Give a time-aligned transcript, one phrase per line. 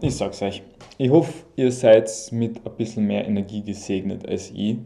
[0.00, 0.62] Ich sag's euch.
[0.96, 4.76] Ich hoffe, ihr seid mit ein bisschen mehr Energie gesegnet als ich.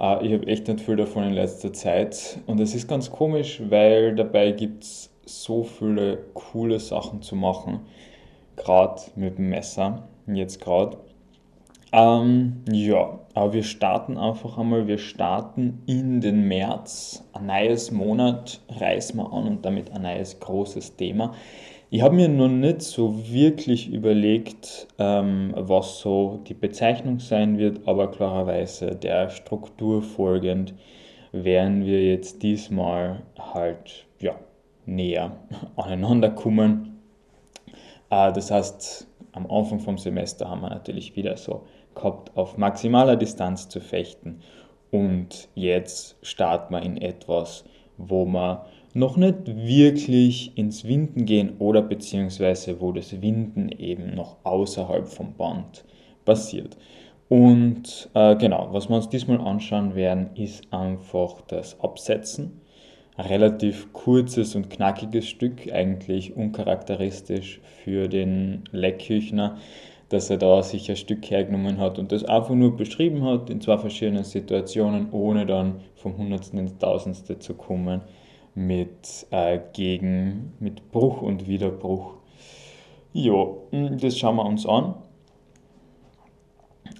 [0.00, 2.38] Uh, ich habe echt nicht viel davon in letzter Zeit.
[2.46, 7.80] Und es ist ganz komisch, weil dabei gibt es so viele coole Sachen zu machen.
[8.56, 10.08] Gerade mit dem Messer.
[10.26, 10.96] Jetzt gerade.
[11.92, 14.86] Ähm, ja, aber wir starten einfach einmal.
[14.86, 17.22] Wir starten in den März.
[17.34, 21.34] Ein neues Monat reißen wir an und damit ein neues großes Thema.
[21.90, 27.88] Ich habe mir noch nicht so wirklich überlegt, ähm, was so die Bezeichnung sein wird,
[27.88, 30.74] aber klarerweise der Struktur folgend
[31.32, 34.34] werden wir jetzt diesmal halt ja,
[34.84, 35.38] näher
[35.76, 36.98] aneinander kommen.
[38.10, 43.16] Äh, das heißt, am Anfang vom Semester haben wir natürlich wieder so gehabt, auf maximaler
[43.16, 44.40] Distanz zu fechten
[44.90, 47.64] und jetzt starten wir in etwas,
[47.96, 48.58] wo man
[48.98, 55.34] noch nicht wirklich ins Winden gehen oder beziehungsweise wo das Winden eben noch außerhalb vom
[55.34, 55.84] Band
[56.24, 56.76] passiert.
[57.28, 62.60] Und äh, genau, was wir uns diesmal anschauen werden, ist einfach das Absetzen.
[63.16, 69.58] Ein relativ kurzes und knackiges Stück, eigentlich uncharakteristisch für den Leckküchner,
[70.08, 73.60] dass er da sich ein Stück hergenommen hat und das einfach nur beschrieben hat in
[73.60, 78.00] zwei verschiedenen Situationen, ohne dann vom Hundertsten ins Tausendste zu kommen
[78.58, 82.14] mit äh, Gegen, mit Bruch und Widerbruch.
[83.12, 84.94] Ja, hm, das schauen wir uns an.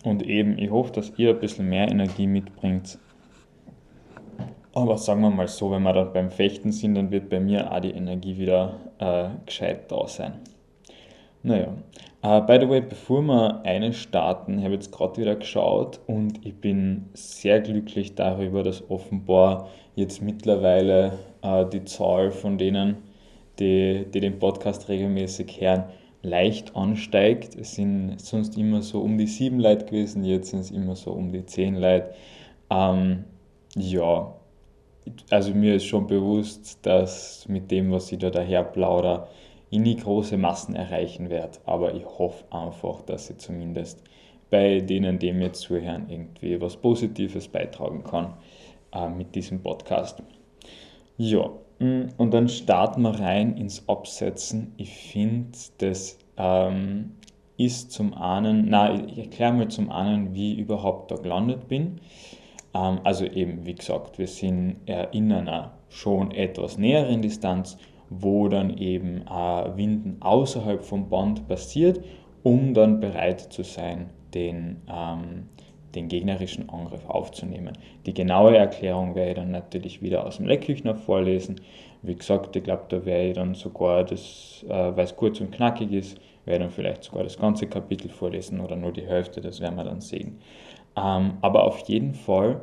[0.04, 2.98] Und eben, ich hoffe, dass ihr ein bisschen mehr Energie mitbringt.
[4.72, 7.72] Aber sagen wir mal so, wenn wir dann beim Fechten sind, dann wird bei mir
[7.72, 10.34] auch die Energie wieder äh, gescheit da sein.
[11.42, 11.68] Naja,
[12.24, 16.44] uh, by the way, bevor wir eine starten, habe ich jetzt gerade wieder geschaut und
[16.44, 21.12] ich bin sehr glücklich darüber, dass offenbar jetzt mittlerweile
[21.44, 22.96] uh, die Zahl von denen,
[23.58, 25.84] die, die den Podcast regelmäßig hören,
[26.22, 27.54] leicht ansteigt.
[27.56, 31.12] Es sind sonst immer so um die sieben Leute gewesen, jetzt sind es immer so
[31.12, 32.12] um die zehn Leute.
[32.70, 33.24] Ähm,
[33.76, 34.34] ja,
[35.30, 39.28] also mir ist schon bewusst, dass mit dem, was ich da daher plaudere,
[39.70, 44.02] ich nie große Massen erreichen werde, aber ich hoffe einfach, dass ich zumindest
[44.50, 48.34] bei denen, die mir zuhören, irgendwie was Positives beitragen kann
[48.92, 50.22] äh, mit diesem Podcast.
[51.18, 54.72] Ja, mm, und dann starten wir rein ins Absetzen.
[54.78, 57.12] Ich finde, das ähm,
[57.58, 62.00] ist zum einen, na, ich erkläre mal zum einen, wie ich überhaupt da gelandet bin.
[62.72, 64.76] Ähm, also eben, wie gesagt, wir sind
[65.12, 67.76] in einer schon etwas näheren Distanz
[68.10, 72.00] wo dann eben äh, Winden außerhalb vom Band passiert,
[72.42, 75.48] um dann bereit zu sein, den, ähm,
[75.94, 77.76] den gegnerischen Angriff aufzunehmen.
[78.06, 81.60] Die genaue Erklärung werde ich dann natürlich wieder aus dem Leckküchner vorlesen.
[82.02, 85.50] Wie gesagt, ich glaube, da werde ich dann sogar, das, äh, weil es kurz und
[85.50, 89.40] knackig ist, werde ich dann vielleicht sogar das ganze Kapitel vorlesen oder nur die Hälfte,
[89.40, 90.38] das werden wir dann sehen.
[90.96, 92.60] Ähm, aber auf jeden Fall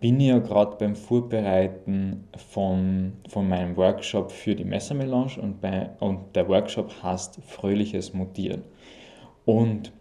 [0.00, 5.64] bin ich ja gerade beim Vorbereiten von, von meinem Workshop für die Messermelange und,
[6.00, 8.64] und der Workshop heißt Fröhliches Mutieren.
[9.46, 9.92] Und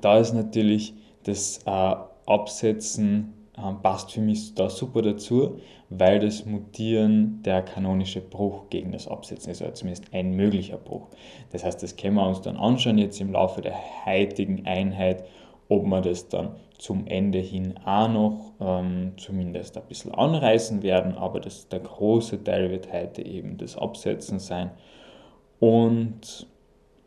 [0.00, 0.94] da ist natürlich
[1.26, 1.94] das äh,
[2.26, 5.60] Absetzen äh, passt für mich da super dazu,
[5.90, 11.08] weil das Mutieren der kanonische Bruch gegen das Absetzen ist, oder zumindest ein möglicher Bruch.
[11.52, 15.24] Das heißt, das können wir uns dann anschauen jetzt im Laufe der heutigen Einheit
[15.68, 21.14] ob wir das dann zum Ende hin auch noch ähm, zumindest ein bisschen anreißen werden,
[21.14, 24.70] aber das, der große Teil wird heute eben das Absetzen sein.
[25.58, 26.46] Und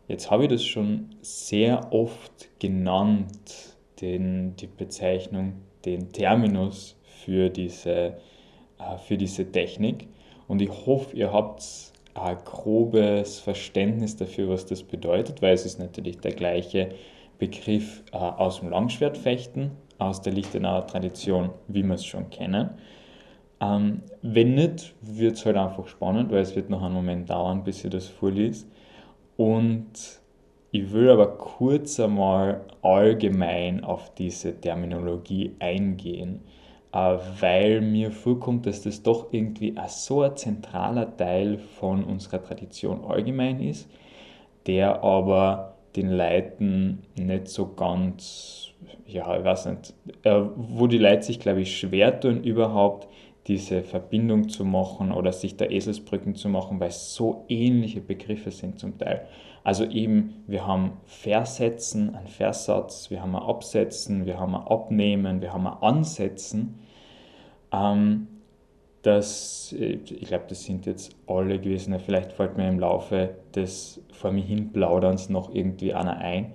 [0.08, 5.54] jetzt habe ich das schon sehr oft genannt, den, die Bezeichnung,
[5.86, 8.18] den Terminus für diese,
[8.80, 10.08] äh, für diese Technik.
[10.48, 11.64] Und ich hoffe, ihr habt
[12.16, 16.90] ein grobes Verständnis dafür, was das bedeutet, weil es ist natürlich der gleiche
[17.38, 22.72] Begriff äh, aus dem Langschwertfechten, aus der Lichtenauer Tradition, wie wir es schon kennen.
[23.62, 27.64] Ähm, wenn nicht, wird es halt einfach spannend, weil es wird noch einen Moment dauern,
[27.64, 28.68] bis ich das vorliest.
[29.38, 30.20] Und
[30.72, 36.42] ich will aber kurz einmal allgemein auf diese Terminologie eingehen,
[36.94, 43.04] äh, weil mir vorkommt, dass das doch irgendwie so ein zentraler Teil von unserer Tradition
[43.04, 43.90] allgemein ist,
[44.68, 48.74] der aber den Leuten nicht so ganz,
[49.08, 49.94] ja, ich weiß nicht,
[50.24, 53.08] äh, wo die Leute sich, glaube ich, schwer tun, überhaupt
[53.48, 58.52] diese Verbindung zu machen oder sich da Eselsbrücken zu machen, weil es so ähnliche Begriffe
[58.52, 59.28] sind zum Teil.
[59.64, 65.42] Also eben, wir haben Versetzen, ein Versatz, wir haben ein Absetzen, wir haben ein Abnehmen,
[65.42, 66.80] wir haben ein Ansetzen.
[67.72, 68.28] Ähm,
[69.02, 74.02] dass, äh, ich glaube, das sind jetzt alle gewesen, vielleicht fällt mir im Laufe des
[74.12, 76.54] vor mir hin Plauderns noch irgendwie einer ein,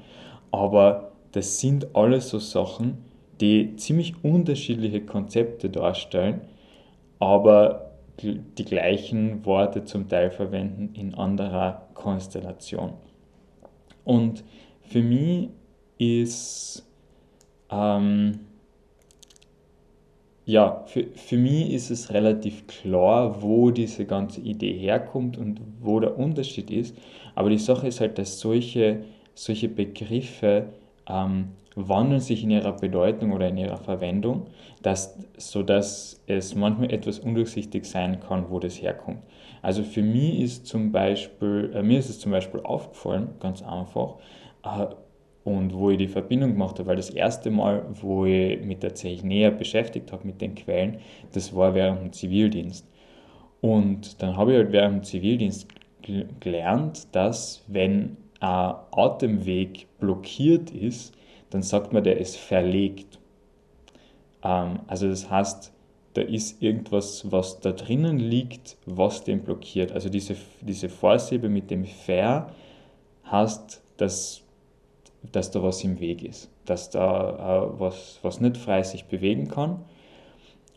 [0.50, 2.98] aber das sind alles so Sachen,
[3.40, 6.42] die ziemlich unterschiedliche Konzepte darstellen,
[7.18, 12.92] aber die gleichen Worte zum Teil verwenden in anderer Konstellation.
[14.04, 14.44] Und
[14.82, 15.48] für mich
[15.98, 16.86] ist
[17.70, 18.40] ähm,
[20.46, 26.00] ja, für, für mich ist es relativ klar, wo diese ganze Idee herkommt und wo
[26.00, 26.96] der Unterschied ist.
[27.34, 30.66] Aber die Sache ist halt, dass solche, solche Begriffe
[31.08, 34.46] ähm, wandeln sich in ihrer Bedeutung oder in ihrer Verwendung,
[34.82, 39.22] dass, sodass es manchmal etwas undurchsichtig sein kann, wo das herkommt.
[39.62, 44.16] Also für mich ist zum Beispiel, äh, mir ist es zum Beispiel aufgefallen, ganz einfach,
[44.62, 44.86] äh,
[45.44, 49.26] und wo ich die Verbindung gemacht habe, weil das erste Mal, wo ich der Zeche
[49.26, 50.98] näher beschäftigt habe, mit den Quellen,
[51.32, 52.88] das war während dem Zivildienst.
[53.60, 55.68] Und dann habe ich halt während dem Zivildienst
[56.40, 61.14] gelernt, dass wenn ein Atemweg blockiert ist,
[61.54, 63.20] dann sagt man, der ist verlegt.
[64.42, 65.72] Ähm, also das heißt,
[66.14, 69.92] da ist irgendwas, was da drinnen liegt, was den blockiert.
[69.92, 72.50] Also diese, diese Vorsilbe mit dem Ver
[73.30, 74.40] heißt, dass
[75.32, 79.48] dass da was im Weg ist, dass da äh, was, was nicht frei sich bewegen
[79.48, 79.84] kann.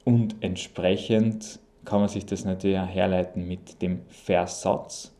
[0.05, 5.11] Und entsprechend kann man sich das natürlich auch herleiten mit dem Versatz,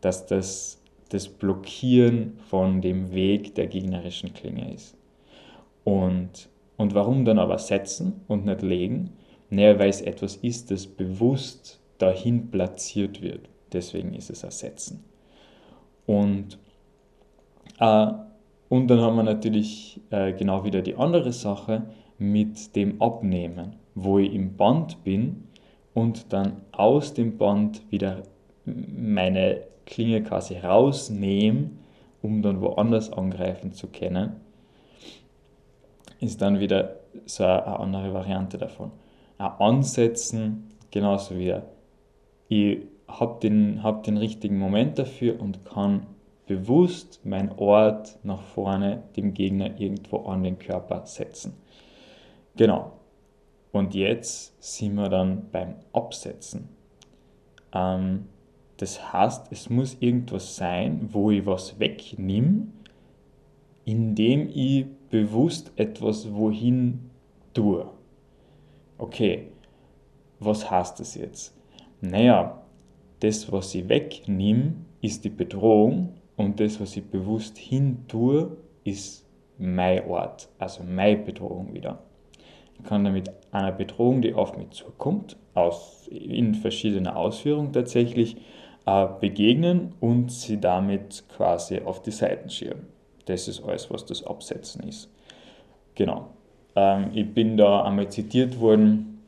[0.00, 0.80] dass das
[1.14, 4.96] das Blockieren von dem Weg der gegnerischen Klinge ist.
[5.84, 9.10] Und, und warum dann aber setzen und nicht legen?
[9.50, 13.48] Naja, weil es etwas ist, das bewusst dahin platziert wird.
[13.72, 15.04] Deswegen ist es ersetzen.
[16.06, 16.58] Und
[17.78, 18.06] äh,
[18.68, 21.84] und dann haben wir natürlich äh, genau wieder die andere Sache
[22.18, 25.44] mit dem Abnehmen, wo ich im Band bin
[25.92, 28.22] und dann aus dem Band wieder
[28.64, 31.70] meine Klinge quasi rausnehme,
[32.22, 34.40] um dann woanders angreifen zu können,
[36.20, 36.96] ist dann wieder
[37.26, 38.90] so eine andere Variante davon.
[39.38, 41.64] Ein Ansetzen, genauso wieder.
[42.48, 42.78] Ich
[43.08, 46.06] habe den, hab den richtigen Moment dafür und kann
[46.46, 51.54] bewusst mein Ort nach vorne dem Gegner irgendwo an den Körper setzen.
[52.56, 52.92] Genau.
[53.72, 56.68] Und jetzt sind wir dann beim Absetzen.
[57.72, 58.26] Ähm,
[58.76, 62.66] das heißt, es muss irgendwas sein, wo ich was wegnehme,
[63.84, 67.10] indem ich bewusst etwas wohin
[67.52, 67.86] tue.
[68.98, 69.48] Okay,
[70.40, 71.56] was heißt das jetzt?
[72.00, 72.62] Naja,
[73.20, 79.24] das, was ich wegnehme, ist die Bedrohung und das, was ich bewusst hin tue, ist
[79.58, 82.02] mein Ort, also meine Bedrohung wieder.
[82.76, 88.36] Ich kann damit einer Bedrohung, die auf mich zukommt, aus, in verschiedener Ausführung tatsächlich,
[88.86, 92.86] äh, begegnen und sie damit quasi auf die Seiten schieben.
[93.26, 95.10] Das ist alles, was das Absetzen ist.
[95.94, 96.30] Genau.
[96.76, 99.22] Ähm, ich bin da einmal zitiert worden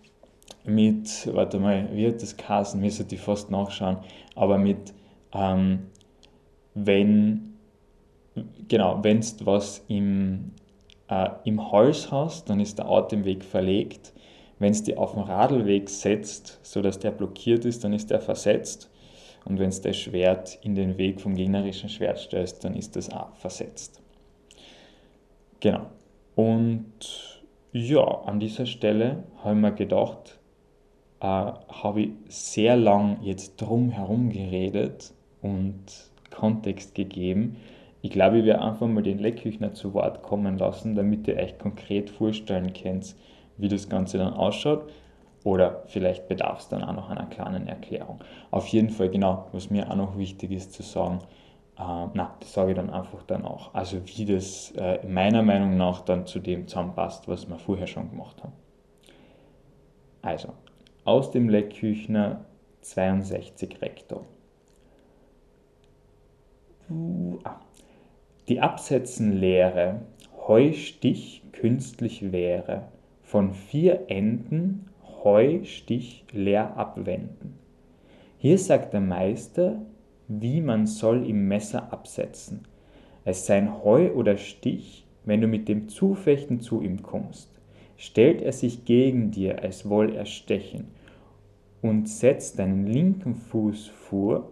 [0.64, 2.80] mit, warte mal, wie hat das geheißen?
[2.80, 3.98] Müsste ich fast nachschauen,
[4.34, 4.92] aber mit
[5.32, 5.86] ähm,
[6.74, 7.56] wenn
[8.68, 10.52] genau, wenn du was im,
[11.08, 14.12] äh, im Hals hast, dann ist der Atemweg verlegt.
[14.58, 18.90] Wenn es die auf den Radlweg setzt, sodass der blockiert ist, dann ist der versetzt.
[19.46, 23.10] Und wenn es das Schwert in den Weg vom gegnerischen Schwert stößt, dann ist das
[23.10, 24.02] auch versetzt.
[25.60, 25.86] Genau.
[26.34, 27.40] Und
[27.72, 30.38] ja, an dieser Stelle habe ich mir gedacht,
[31.20, 35.12] äh, habe ich sehr lang jetzt drum herum geredet
[35.42, 37.56] und Kontext gegeben.
[38.02, 41.58] Ich glaube, ich werde einfach mal den Leckküchner zu Wort kommen lassen, damit ihr euch
[41.58, 43.14] konkret vorstellen könnt,
[43.56, 44.90] wie das Ganze dann ausschaut.
[45.46, 48.18] Oder vielleicht bedarf es dann auch noch einer kleinen Erklärung.
[48.50, 51.20] Auf jeden Fall, genau, was mir auch noch wichtig ist zu sagen,
[51.78, 53.72] äh, na, das sage ich dann einfach dann auch.
[53.72, 58.10] Also wie das äh, meiner Meinung nach dann zu dem zusammenpasst, was wir vorher schon
[58.10, 58.54] gemacht haben.
[60.20, 60.48] Also,
[61.04, 62.44] aus dem Leckküchner
[62.80, 64.24] 62 Rektor.
[68.48, 70.00] Die Absätzenlehre
[70.48, 72.88] Heustich künstlich wäre,
[73.22, 74.88] von vier Enden
[75.24, 77.58] Heustich leer abwenden.
[78.38, 79.80] Hier sagt der Meister,
[80.28, 82.62] wie man soll im Messer absetzen.
[83.24, 87.50] Es sei ein Heu oder Stich, wenn du mit dem Zufechten zu ihm kommst.
[87.96, 90.88] Stellt er sich gegen dir, als woll er stechen,
[91.82, 94.50] und setzt deinen linken Fuß vor,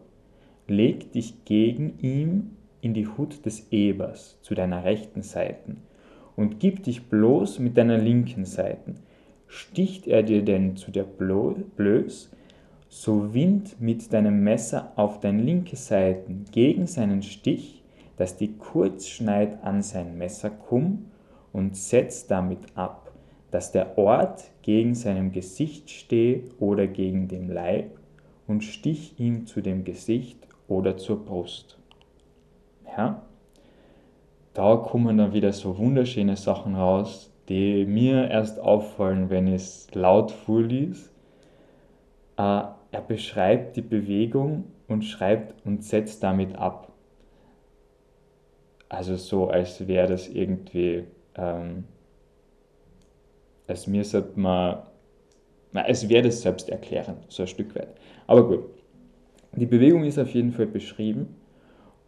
[0.67, 5.77] leg dich gegen ihm in die Hut des Ebers zu deiner rechten Seite
[6.37, 8.95] und gib dich bloß mit deiner linken Seite.
[9.47, 12.31] Sticht er dir denn zu der Blöß,
[12.89, 17.83] so wind mit deinem Messer auf dein linke Seiten gegen seinen Stich,
[18.17, 21.07] dass die Kurzschneid an sein Messer kumm
[21.53, 23.13] und setz damit ab,
[23.51, 27.99] dass der Ort gegen seinem Gesicht stehe oder gegen dem Leib
[28.47, 31.79] und stich ihm zu dem Gesicht oder zur Brust.
[32.97, 33.23] Ja?
[34.53, 39.89] Da kommen dann wieder so wunderschöne Sachen raus, die mir erst auffallen, wenn ich es
[39.95, 41.11] laut vorlies.
[42.37, 46.93] Äh, er beschreibt die Bewegung und schreibt und setzt damit ab.
[48.89, 51.85] Also so, als wäre das irgendwie, ähm,
[53.67, 54.83] als mir sollte man,
[55.73, 57.89] na, als wäre das selbst erklärend, so ein Stück weit.
[58.27, 58.65] Aber gut,
[59.53, 61.35] die Bewegung ist auf jeden Fall beschrieben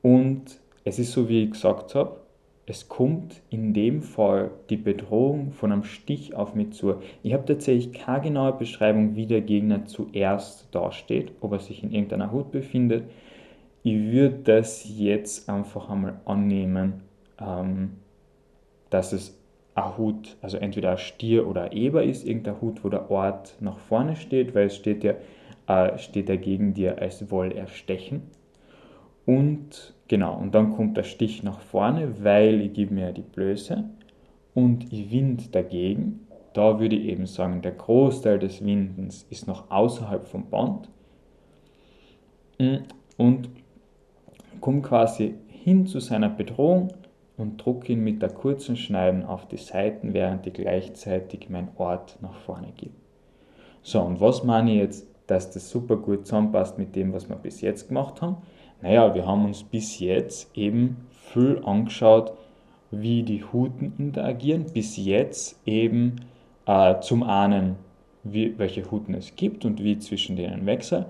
[0.03, 2.21] und es ist so, wie ich gesagt habe,
[2.69, 6.97] es kommt in dem Fall die Bedrohung von einem Stich auf mich zu.
[7.23, 11.93] Ich habe tatsächlich keine genaue Beschreibung, wie der Gegner zuerst dasteht, ob er sich in
[11.93, 13.05] irgendeiner Hut befindet.
[13.85, 17.03] Ich würde das jetzt einfach einmal annehmen,
[17.41, 17.93] ähm,
[18.91, 19.39] dass es
[19.77, 23.55] ein Hut, also entweder ein Stier oder ein Eber ist, irgendein Hut, wo der Ort
[23.61, 25.15] nach vorne steht, weil es steht ja,
[25.69, 28.23] äh, steht er gegen dir als Woll erstechen.
[29.27, 33.85] Und genau, und dann kommt der Stich nach vorne, weil ich gebe mir die Blöße
[34.55, 36.21] und ich wind dagegen.
[36.55, 40.89] Da würde ich eben sagen, der Großteil des Windens ist noch außerhalb vom Band
[43.19, 43.51] und
[44.61, 46.95] komme quasi hin zu seiner Bedrohung
[47.37, 52.17] und drucke ihn mit der kurzen Schneiden auf die Seiten, während ich gleichzeitig mein Ort
[52.23, 52.95] nach vorne gebe.
[53.83, 57.37] So, und was meine ich jetzt, dass das super gut zusammenpasst mit dem, was wir
[57.37, 58.39] bis jetzt gemacht haben?
[58.83, 62.33] Naja, wir haben uns bis jetzt eben viel angeschaut,
[62.91, 64.67] wie die Huten interagieren.
[64.73, 66.17] Bis jetzt eben
[66.67, 67.77] äh, zum einen,
[68.23, 71.07] wie, welche Huten es gibt und wie zwischen denen wechseln.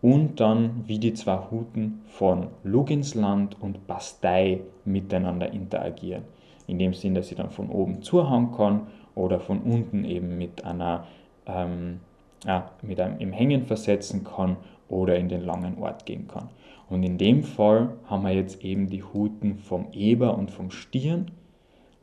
[0.00, 6.24] Und dann, wie die zwei Huten von Luginsland und Bastei miteinander interagieren.
[6.66, 10.64] In dem Sinn, dass ich dann von oben zuhauen kann oder von unten eben mit
[10.64, 11.06] einer
[11.46, 12.00] ähm,
[12.46, 14.56] ja, mit einem im Hängen versetzen kann
[14.88, 16.48] oder in den langen Ort gehen kann.
[16.92, 21.30] Und in dem Fall haben wir jetzt eben die Huten vom Eber und vom Stirn.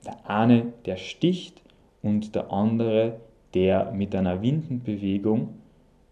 [0.03, 1.62] Der eine, der sticht
[2.01, 3.19] und der andere,
[3.53, 5.50] der mit einer Windenbewegung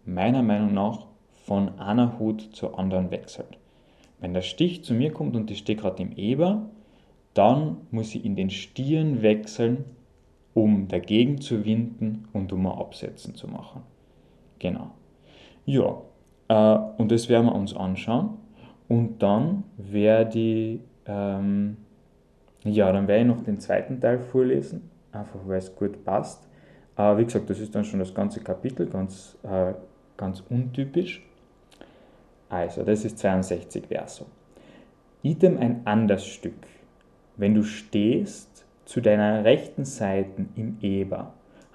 [0.04, 1.06] meiner Meinung nach
[1.44, 3.58] von einer Hut zur anderen wechselt.
[4.20, 6.70] Wenn der Stich zu mir kommt und ich stehe gerade im Eber,
[7.34, 9.86] dann muss ich in den Stirn wechseln,
[10.54, 13.82] um dagegen zu winden und um ein Absetzen zu machen.
[14.60, 14.92] Genau.
[15.66, 16.00] Ja,
[16.46, 18.38] äh, und das werden wir uns anschauen.
[18.88, 21.76] Und dann werde ich, ähm,
[22.64, 26.48] ja, dann werde ich noch den zweiten Teil vorlesen, einfach weil es gut passt.
[26.96, 29.74] Äh, wie gesagt, das ist dann schon das ganze Kapitel, ganz, äh,
[30.16, 31.22] ganz untypisch.
[32.48, 34.26] Also, das ist 62 Verso.
[35.22, 36.66] Item ein anderes Stück.
[37.36, 41.34] Wenn du stehst zu deiner rechten Seite im Eber,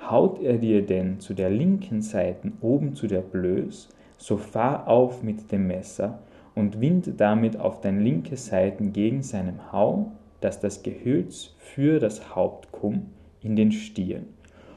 [0.09, 5.21] haut er dir denn zu der linken Seite oben zu der Blöß, so fahr auf
[5.21, 6.19] mit dem Messer
[6.55, 12.35] und wind damit auf dein linke Seiten gegen seinem Hau, dass das Gehölz für das
[12.35, 13.07] Haupt kumm
[13.41, 14.27] in den Stirn,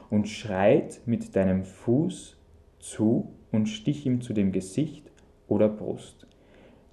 [0.09, 2.37] und schreit mit deinem Fuß
[2.79, 5.03] zu und stich ihm zu dem Gesicht
[5.47, 6.25] oder Brust.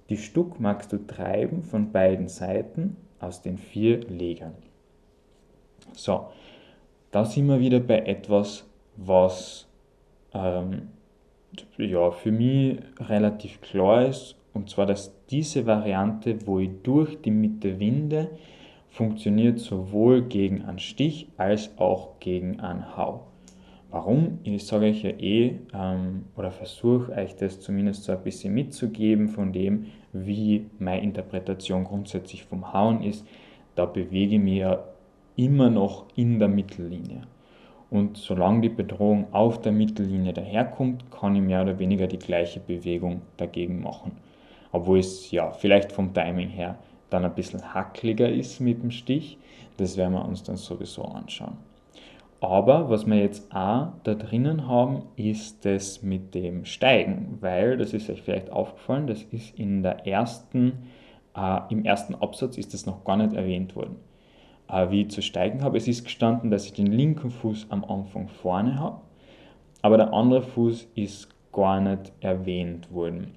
[0.09, 4.53] Die Stuck magst du treiben von beiden Seiten aus den vier Legern.
[5.93, 6.27] So,
[7.11, 8.65] da sind wir wieder bei etwas,
[8.97, 9.67] was
[10.33, 10.89] ähm,
[11.77, 17.29] ja, für mich relativ klar ist und zwar, dass diese Variante, wo ich durch die
[17.29, 18.29] Mitte winde,
[18.87, 23.27] funktioniert sowohl gegen einen Stich als auch gegen einen Hau.
[23.91, 24.39] Warum?
[24.43, 29.27] Ich sage euch ja eh ähm, oder versuche euch das zumindest so ein bisschen mitzugeben
[29.27, 33.27] von dem, wie meine Interpretation grundsätzlich vom Hauen ist.
[33.75, 34.85] Da bewege ich mich ja
[35.35, 37.23] immer noch in der Mittellinie.
[37.89, 42.61] Und solange die Bedrohung auf der Mittellinie daherkommt, kann ich mehr oder weniger die gleiche
[42.61, 44.13] Bewegung dagegen machen
[44.75, 46.77] obwohl es ja vielleicht vom Timing her
[47.09, 49.37] dann ein bisschen hackliger ist mit dem Stich.
[49.77, 51.57] Das werden wir uns dann sowieso anschauen.
[52.41, 57.93] Aber was wir jetzt auch da drinnen haben, ist das mit dem Steigen, weil das
[57.93, 60.73] ist euch vielleicht aufgefallen, das ist in der ersten,
[61.37, 63.95] äh, im ersten Absatz ist das noch gar nicht erwähnt worden,
[64.67, 65.77] äh, wie ich zu steigen habe.
[65.77, 68.99] Es ist gestanden, dass ich den linken Fuß am Anfang vorne habe,
[69.81, 73.31] aber der andere Fuß ist gar nicht erwähnt worden.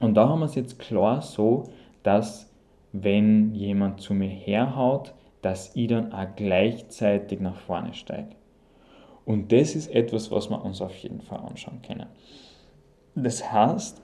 [0.00, 1.64] Und da haben wir es jetzt klar so,
[2.02, 2.50] dass
[2.92, 8.34] wenn jemand zu mir herhaut, dass ich dann auch gleichzeitig nach vorne steige.
[9.24, 12.06] Und das ist etwas, was wir uns auf jeden Fall anschauen können.
[13.14, 14.00] Das heißt,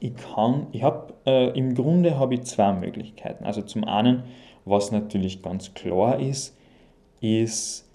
[0.00, 3.44] ich kann, ich habe, äh, im Grunde habe ich zwei Möglichkeiten.
[3.44, 4.24] Also zum einen,
[4.64, 6.56] was natürlich ganz klar ist,
[7.20, 7.88] ist,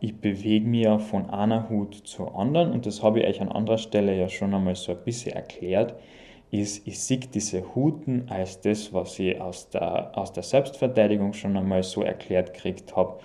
[0.00, 3.50] ich bewege mich ja von einer Hut zur anderen und das habe ich euch an
[3.50, 5.94] anderer Stelle ja schon einmal so ein bisschen erklärt,
[6.50, 11.56] ist, ich sehe diese Huten als das, was ich aus der, aus der Selbstverteidigung schon
[11.56, 13.18] einmal so erklärt gekriegt habe,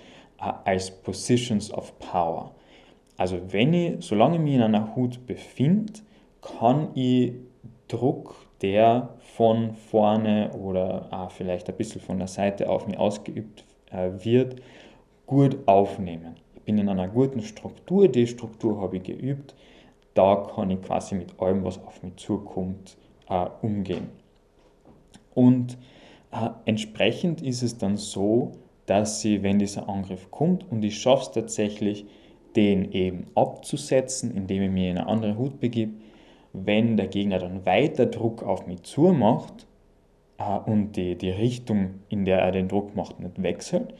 [0.64, 2.54] als Positions of Power.
[3.16, 5.92] Also wenn ich, solange ich mich in einer Hut befinde,
[6.40, 7.34] kann ich
[7.88, 13.64] Druck, der von vorne oder auch vielleicht ein bisschen von der Seite auf mich ausgeübt
[13.90, 14.62] äh, wird,
[15.32, 16.34] gut aufnehmen.
[16.54, 19.54] Ich bin in einer guten Struktur, die Struktur habe ich geübt,
[20.12, 22.98] da kann ich quasi mit allem, was auf mich zukommt,
[23.30, 24.08] äh, umgehen.
[25.34, 25.78] Und
[26.32, 28.52] äh, entsprechend ist es dann so,
[28.84, 32.04] dass sie, wenn dieser Angriff kommt und ich schaffe es tatsächlich,
[32.54, 35.94] den eben abzusetzen, indem ich mich in eine andere Hut begebe,
[36.52, 39.66] wenn der Gegner dann weiter Druck auf mich zumacht
[40.36, 43.94] äh, und die, die Richtung, in der er den Druck macht, nicht wechselt,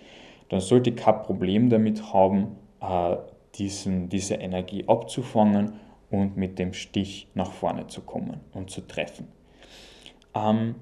[0.52, 3.16] dann sollte ich kein Problem damit haben, äh,
[3.54, 5.72] diesen, diese Energie abzufangen
[6.10, 9.28] und mit dem Stich nach vorne zu kommen und zu treffen.
[10.34, 10.74] Ähm,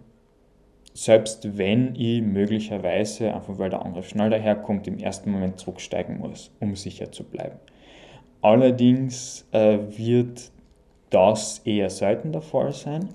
[0.93, 6.51] selbst wenn ich möglicherweise, einfach weil der Angriff schnell daherkommt, im ersten Moment zurücksteigen muss,
[6.59, 7.61] um sicher zu bleiben.
[8.43, 10.51] Allerdings äh, wird
[11.11, 13.11] das eher selten der Fall sein.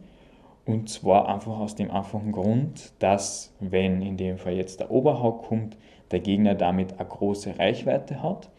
[0.65, 5.33] Und zwar einfach aus dem einfachen Grund, dass, wenn in dem Fall jetzt der Oberhau
[5.33, 5.77] kommt,
[6.15, 8.49] der Gegner damit eine große Reichweite hat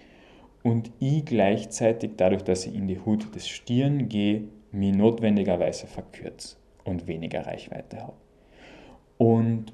[0.63, 6.57] und ich gleichzeitig, dadurch, dass ich in die Hut des Stirn gehe, mich notwendigerweise verkürze
[6.85, 8.13] und weniger Reichweite habe.
[9.17, 9.73] Und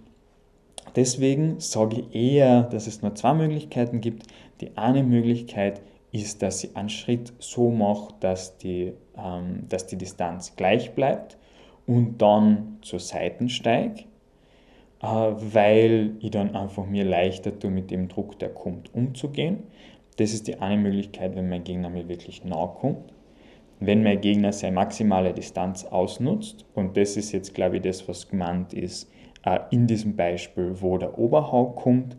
[0.94, 4.28] deswegen sage ich eher, dass es nur zwei Möglichkeiten gibt.
[4.60, 9.96] Die eine Möglichkeit ist, dass ich einen Schritt so mache, dass die, ähm, dass die
[9.96, 11.36] Distanz gleich bleibt
[11.84, 14.04] und dann zur Seiten steige,
[15.02, 19.64] weil ich dann einfach mir leichter tue, mit dem Druck, der kommt, umzugehen.
[20.16, 23.12] Das ist die eine Möglichkeit, wenn mein Gegner mir wirklich nahe kommt.
[23.80, 28.28] Wenn mein Gegner seine maximale Distanz ausnutzt, und das ist jetzt, glaube ich, das, was
[28.28, 29.10] gemeint ist,
[29.44, 32.16] äh, in diesem Beispiel, wo der Oberhau kommt,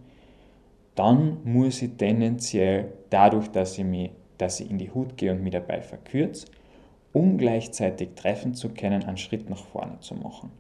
[0.96, 5.42] dann muss ich tendenziell dadurch, dass ich, mich, dass ich in die Hut gehe und
[5.42, 6.48] mich dabei verkürze,
[7.14, 10.52] um gleichzeitig treffen zu können, einen Schritt nach vorne zu machen.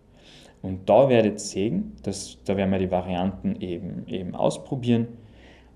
[0.64, 5.08] Und da werdet ihr sehen, dass, da werden wir die Varianten eben, eben ausprobieren,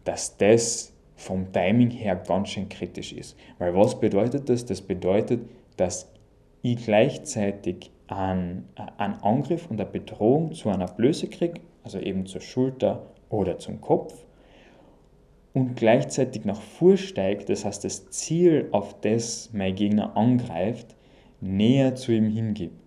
[0.05, 3.35] dass das vom Timing her ganz schön kritisch ist.
[3.59, 4.65] Weil was bedeutet das?
[4.65, 5.41] Das bedeutet,
[5.75, 6.09] dass
[6.61, 12.41] ich gleichzeitig einen, einen Angriff und eine Bedrohung zu einer Blöße kriege, also eben zur
[12.41, 14.13] Schulter oder zum Kopf,
[15.53, 20.95] und gleichzeitig nach vorsteigt, das heißt das Ziel, auf das mein Gegner angreift,
[21.41, 22.86] näher zu ihm hingibt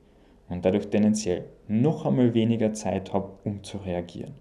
[0.50, 4.34] und dadurch tendenziell noch einmal weniger Zeit habe, um zu reagieren.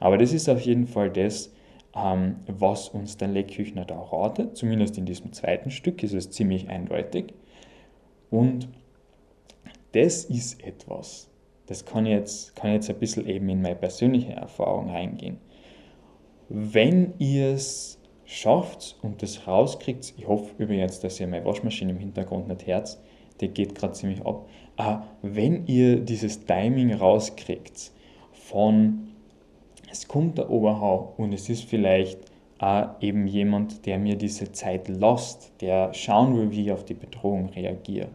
[0.00, 1.52] Aber das ist auf jeden Fall das,
[1.96, 6.68] ähm, was uns der Leckküchner da ratet, zumindest in diesem zweiten Stück ist es ziemlich
[6.68, 7.32] eindeutig.
[8.30, 8.68] Und
[9.92, 11.30] das ist etwas,
[11.66, 15.38] das kann jetzt, kann jetzt ein bisschen eben in meine persönliche Erfahrung reingehen.
[16.48, 21.98] Wenn ihr es schafft und das rauskriegt, ich hoffe übrigens, dass ihr meine Waschmaschine im
[21.98, 22.98] Hintergrund nicht hört,
[23.40, 24.46] die geht gerade ziemlich ab.
[24.76, 27.92] Äh, wenn ihr dieses Timing rauskriegt
[28.32, 29.08] von
[29.90, 32.18] es kommt der Oberhau und es ist vielleicht
[32.60, 36.94] äh, eben jemand, der mir diese Zeit lässt, der schauen will, wie ich auf die
[36.94, 38.08] Bedrohung reagiere.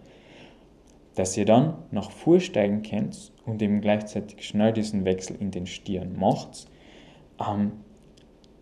[1.15, 6.17] Dass ihr dann nach vorsteigen könnt und eben gleichzeitig schnell diesen Wechsel in den Stirn
[6.19, 6.67] macht,
[7.39, 7.71] ähm,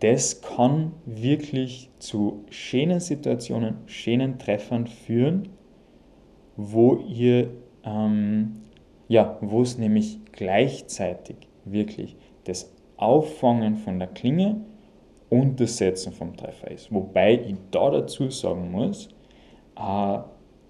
[0.00, 5.48] das kann wirklich zu schönen Situationen, schönen Treffern führen,
[6.56, 7.50] wo ihr,
[7.88, 8.62] ähm,
[9.08, 14.60] ja, wo es nämlich gleichzeitig wirklich das Auffangen von der Klinge
[15.30, 16.92] und das Setzen vom Treffer ist.
[16.92, 19.08] Wobei ich da dazu sagen muss,
[19.76, 20.18] äh,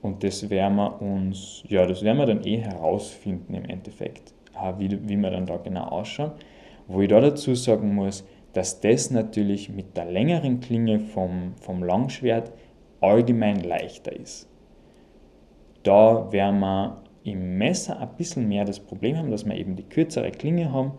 [0.01, 4.73] und das werden wir uns, ja, das werden wir dann eh herausfinden im Endeffekt, äh,
[4.79, 6.33] wie, wie wir dann da genau ausschauen,
[6.87, 11.83] wo ich da dazu sagen muss, dass das natürlich mit der längeren Klinge vom, vom
[11.83, 12.53] Langschwert
[13.01, 14.49] allgemein leichter ist.
[15.83, 19.85] Da werden wir im Messer ein bisschen mehr das Problem haben, dass wir eben die
[19.85, 20.93] kürzere Klinge haben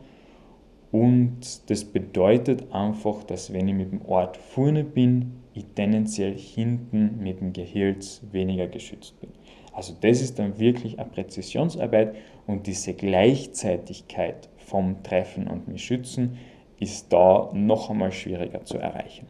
[0.91, 7.19] und das bedeutet einfach, dass wenn ich mit dem Ort vorne bin, ich tendenziell hinten
[7.21, 9.29] mit dem Gehilz weniger geschützt bin.
[9.73, 12.15] Also das ist dann wirklich eine Präzisionsarbeit
[12.47, 16.37] und diese Gleichzeitigkeit vom Treffen und mich schützen
[16.79, 19.27] ist da noch einmal schwieriger zu erreichen.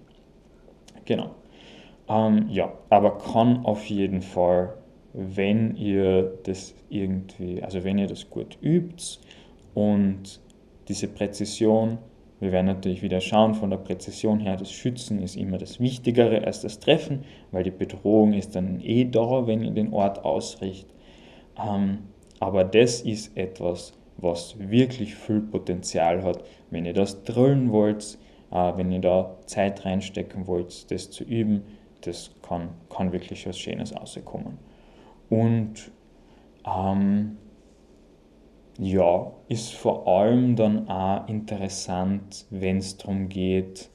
[1.06, 1.32] Genau.
[2.08, 4.76] Ähm, ja, aber kann auf jeden Fall,
[5.14, 9.20] wenn ihr das irgendwie, also wenn ihr das gut übt
[9.74, 10.40] und
[10.88, 11.98] diese Präzision,
[12.40, 16.46] wir werden natürlich wieder schauen, von der Präzision her, das Schützen ist immer das Wichtigere
[16.46, 20.90] als das Treffen, weil die Bedrohung ist dann eh da, wenn ihr den Ort ausrichtet.
[21.58, 22.00] Ähm,
[22.40, 28.18] aber das ist etwas, was wirklich viel Potenzial hat, wenn ihr das drillen wollt,
[28.52, 31.64] äh, wenn ihr da Zeit reinstecken wollt, das zu üben,
[32.02, 34.69] das kann, kann wirklich was Schönes rauskommen.
[35.30, 35.92] Und
[36.66, 37.38] ähm,
[38.78, 43.90] ja, ist vor allem dann auch interessant, wenn es darum geht,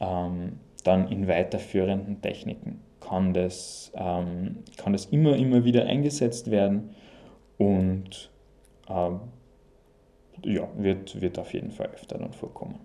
[0.00, 6.90] ähm, dann in weiterführenden Techniken kann das, ähm, kann das immer, immer wieder eingesetzt werden
[7.58, 8.30] und
[8.88, 9.20] ähm,
[10.44, 12.78] ja, wird, wird auf jeden Fall öfter dann vorkommen.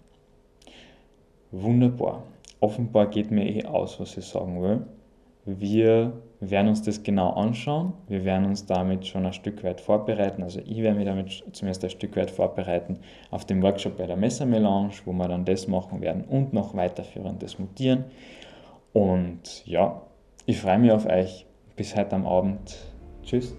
[1.51, 2.23] Wunderbar.
[2.59, 4.85] Offenbar geht mir eh aus, was ich sagen will.
[6.43, 7.93] Wir werden uns das genau anschauen.
[8.09, 10.43] Wir werden uns damit schon ein Stück weit vorbereiten.
[10.43, 12.99] Also ich werde mich damit zumindest ein Stück weit vorbereiten
[13.31, 17.59] auf den Workshop bei der Messermelange, wo wir dann das machen werden und noch weiterführendes
[17.59, 18.03] Mutieren.
[18.91, 20.01] Und ja,
[20.45, 21.45] ich freue mich auf euch.
[21.77, 22.75] Bis heute am Abend.
[23.23, 23.55] Tschüss.